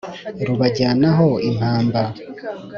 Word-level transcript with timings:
rubajyanaho 0.47 1.29
impamba 1.49 2.01